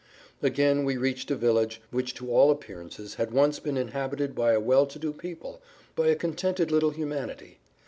[0.41, 4.59] Again we reached a village which to all appearances had once been inhabited by a
[4.59, 5.61] well to do people,
[5.95, 7.59] by a contented little humanity.